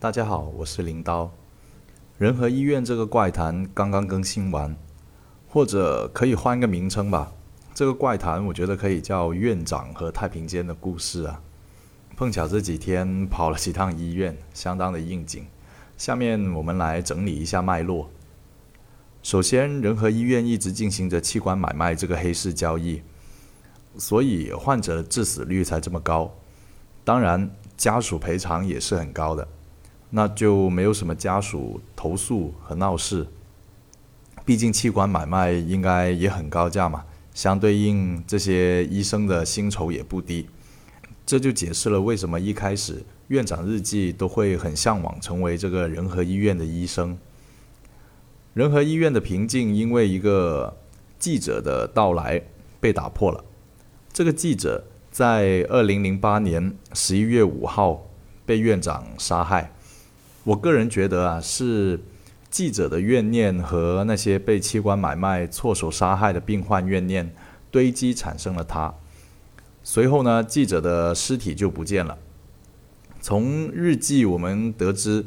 [0.00, 1.28] 大家好，我是林刀。
[2.18, 4.76] 仁和医院这个怪谈刚刚更新完，
[5.48, 7.32] 或者可以换个名称吧。
[7.74, 11.42] 这个怪谈我觉得可以叫院长和太平间的故事啊。
[12.16, 15.44] 碰巧这几天跑了几趟医院，相当的应景。
[15.96, 18.08] 下面我们来整理一下脉络。
[19.24, 23.02] 首先，仁和医院一直进行着器官买卖这个黑市交易，
[23.96, 26.32] 所以患者的致死率才这么高。
[27.04, 29.48] 当然，家属赔偿也是很高的，
[30.10, 33.26] 那就没有什么家属投诉和闹事。
[34.44, 37.04] 毕竟器官买卖应该也很高价嘛，
[37.34, 40.48] 相对应这些医生的薪酬也不低。
[41.26, 47.18] 这就解释了为什么一开始院长日记都会很向往成为这个仁和医院的医生。
[48.54, 50.78] 仁和医院的平静因为一个
[51.18, 52.42] 记者的到来
[52.80, 53.44] 被打破了。
[54.10, 58.06] 这个记者在二零零八年十一月五号
[58.46, 59.70] 被院长杀害。
[60.44, 62.00] 我个人觉得啊，是
[62.50, 67.34] 记者的怨念和那些被器官买卖错手杀害的病患怨念
[67.70, 68.94] 堆积，产生了他。
[69.82, 72.18] 随后呢，记者的尸体就不见了。
[73.20, 75.24] 从日记我们得知，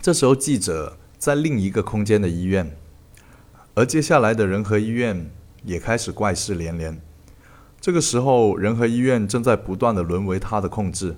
[0.00, 0.98] 这时候记者。
[1.18, 2.76] 在另一个空间的医院，
[3.74, 5.28] 而接下来的仁和医院
[5.64, 7.00] 也开始怪事连连。
[7.80, 11.16] 这个时候，仁和医院正在不断的沦为他的控制，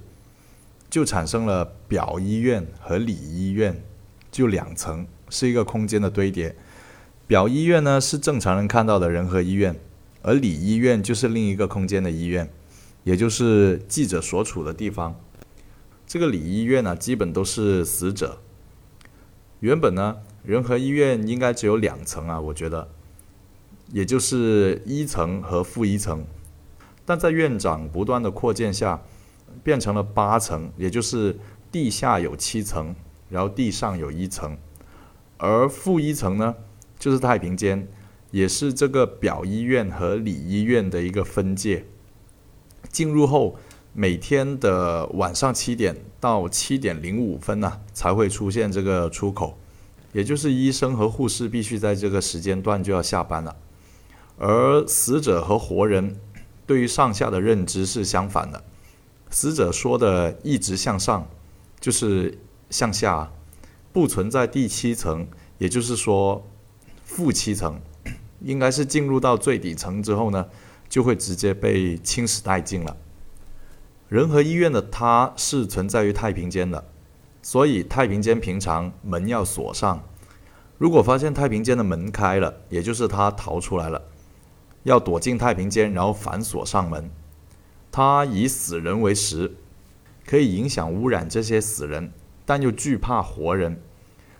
[0.90, 3.80] 就产生了表医院和里医院，
[4.30, 6.56] 就两层，是一个空间的堆叠。
[7.28, 9.78] 表医院呢是正常人看到的仁和医院，
[10.22, 12.50] 而里医院就是另一个空间的医院，
[13.04, 15.14] 也就是记者所处的地方。
[16.08, 18.40] 这个里医院呢，基本都是死者。
[19.60, 22.88] 原本呢，仁和医院应该只有两层啊，我觉得，
[23.92, 26.24] 也就是一层和负一层，
[27.04, 29.02] 但在院长不断的扩建下，
[29.62, 31.38] 变成了八层，也就是
[31.70, 32.94] 地下有七层，
[33.28, 34.56] 然后地上有一层，
[35.38, 36.54] 而负一层呢，
[36.98, 37.88] 就是太平间，
[38.30, 41.84] 也是这个表医院和里医院的一个分界。
[42.90, 43.56] 进入后，
[43.92, 45.96] 每天的晚上七点。
[46.20, 49.56] 到七点零五分呢，才会出现这个出口，
[50.12, 53.56] 也就是医生和护士必须在这个时间段就要下班了。
[54.36, 56.20] 而死者和活人
[56.66, 58.62] 对于上下的认知是相反的，
[59.30, 61.28] 死者说的一直向上，
[61.78, 63.30] 就是向下，
[63.92, 65.26] 不存在第七层，
[65.58, 66.44] 也就是说
[67.04, 67.80] 负七层，
[68.40, 70.46] 应该是进入到最底层之后呢，
[70.88, 72.96] 就会直接被侵蚀殆尽了。
[74.08, 76.84] 仁和医院的它是存在于太平间的，
[77.42, 80.02] 所以太平间平常门要锁上。
[80.78, 84.02] 如果发现太平间的门开了，也就是他逃出来了，
[84.82, 87.08] 要躲进太平间，然后反锁上门。
[87.92, 89.52] 他以死人为食，
[90.26, 92.12] 可以影响污染这些死人，
[92.46, 93.80] 但又惧怕活人，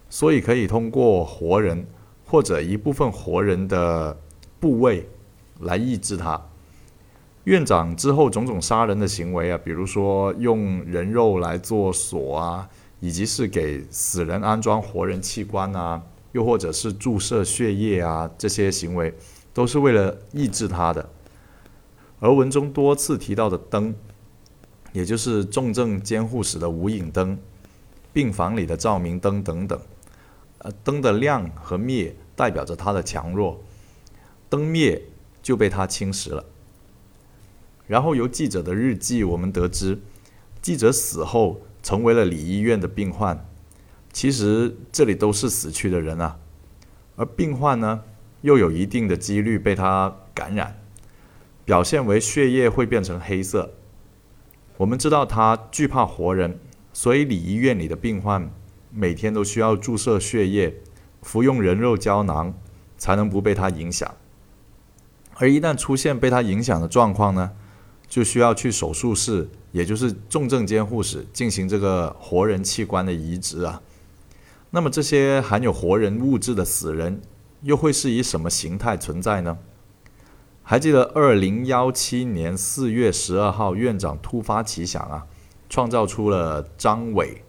[0.09, 1.87] 所以可以通过活人
[2.25, 4.17] 或者一部分活人的
[4.61, 5.09] 部位
[5.61, 6.41] 来抑制它。
[7.45, 12.69] 院长之后种种杀人的行为啊，比如说用人肉来做锁啊，
[13.01, 16.01] 以及是给死人安装活人器官啊，
[16.33, 19.13] 又或者是注射血液啊，这些行为
[19.55, 21.09] 都是为了抑制他的。
[22.21, 23.95] 而文中多次提到的灯，
[24.93, 27.39] 也就是重症监护室的无影灯、
[28.13, 29.81] 病房里的照明灯等等，
[30.59, 33.63] 呃，灯的亮和灭代表着他的强弱，
[34.49, 35.03] 灯灭
[35.43, 36.45] 就被他侵蚀了。
[37.87, 39.99] 然后由记者的日记，我们得知，
[40.61, 43.47] 记者死后成为了里医院的病患。
[44.13, 46.39] 其实这里都是死去的人啊，
[47.17, 48.03] 而病患呢，
[48.43, 50.80] 又有一定的几率被他感染，
[51.65, 53.73] 表现为血液会变成黑色。
[54.77, 56.59] 我们知道他惧怕活人，
[56.93, 58.51] 所以里医院里的病患
[58.91, 60.75] 每天都需要注射血液，
[61.23, 62.55] 服用人肉胶囊，
[62.97, 64.15] 才能不被他影响。
[65.35, 67.53] 而一旦出现被他影响的状况呢？
[68.09, 73.81] 就需要去手术室，也就是重症监护室进行这个活人器官的移植啊。
[74.71, 77.23] 那么这些含有活人物质的死人，
[77.63, 79.57] 又会是以什么形态存在呢？
[80.71, 85.27] 还记得二零幺七年四月十二号，院长突发奇想啊，
[85.69, 87.43] 创造出了张伟，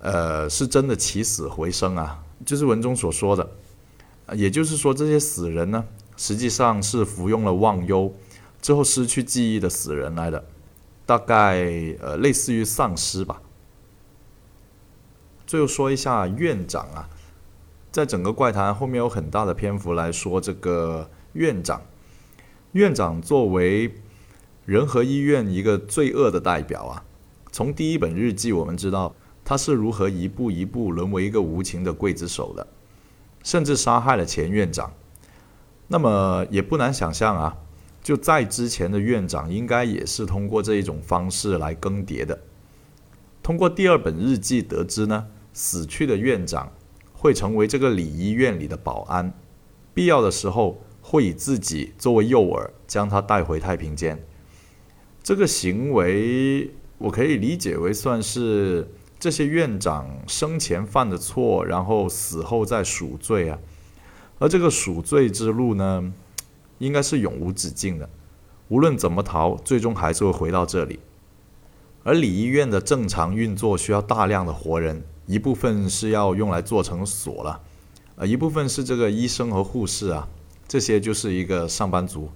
[0.00, 3.48] 呃，是真的起死回生啊，就是文中所说的。
[4.34, 5.84] 也就是说，这些死人呢，
[6.16, 8.12] 实际上是服用了忘忧。
[8.60, 10.44] 之后失去记忆的死人来的，
[11.06, 11.62] 大概
[12.00, 13.40] 呃类似于丧尸吧。
[15.46, 17.08] 最后说一下院长啊，
[17.92, 21.80] 在整个怪谈后面有很大的篇幅来说这个院长。
[22.72, 23.92] 院长作为
[24.64, 27.04] 仁和医院一个罪恶的代表啊，
[27.50, 29.14] 从第一本日记我们知道，
[29.44, 32.66] 他是如何一步一步沦为一个无情的刽子手的，
[33.42, 34.90] 甚至杀害了前院长。
[35.88, 37.58] 那么也不难想象啊，
[38.02, 42.40] 就在之前的院长应该也是通过这一种方式来更迭的。
[43.42, 46.72] 通过第二本日记得知呢，死去的院长
[47.12, 49.34] 会成为这个礼医院里的保安，
[49.92, 54.24] 必要的时候会以自己作为诱饵，将他带回太平间。
[55.22, 58.88] 这个行为我可以理解为算是
[59.20, 63.58] 这些院长生前犯的错，然后死后再赎罪啊。
[64.38, 66.12] 而这个赎罪之路呢，
[66.78, 68.08] 应该是永无止境的，
[68.68, 70.98] 无论怎么逃，最终还是会回到这里。
[72.02, 77.60] 而礼医院的正常运作需要大量的活人，一部分是要用来做成锁了，
[78.16, 80.28] 呃，一部分是这个医生和护士啊，
[80.72, 82.30] 这些就是一个上班族。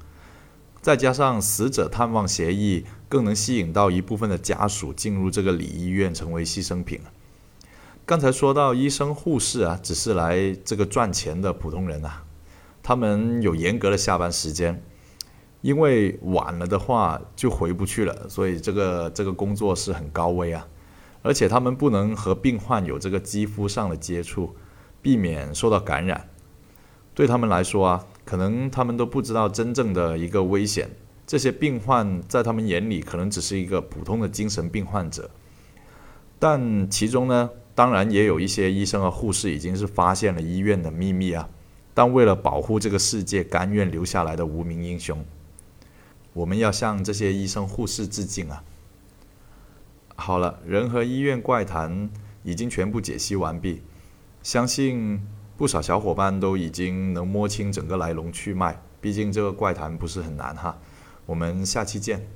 [0.83, 7.01] 再加上死者探望协议，更能吸引到一部分的家属进入这个礼医院成为牺牲品。
[8.05, 12.25] 刚才说到医生护士啊，只是来这个赚钱的普通人啊，
[12.83, 14.83] 他们有严格的下班时间，
[15.63, 20.69] 因为晚了的话就回不去了，所以这个这个工作是很高危啊，
[21.23, 24.55] 而且他们不能和病患有这个肌肤上的接触，
[25.01, 26.29] 避免受到感染。
[27.15, 30.91] 对他们来说啊，可能他们都不知道真正的一个危险，
[31.27, 35.31] 这些病患在他们眼里可能只是一个普通的精神病患者，
[36.39, 37.49] 但其中呢。
[37.77, 41.47] 当然，也有一些医生和护士已经是发现了医院的秘密啊，
[41.93, 45.23] 但为了保护这个世界，甘愿留下来的无名英雄，
[46.33, 48.65] 我们要向这些医生护士致敬啊！
[50.15, 52.09] 好了，人和医院怪谈
[52.45, 53.83] 已经全部解析完毕，
[54.43, 55.21] 相信
[55.57, 58.81] 不少小伙伴都已经能摸清整个来龙去脉。
[59.01, 60.77] 毕竟这个怪谈不是很难哈，
[61.25, 62.27] 我们下期见。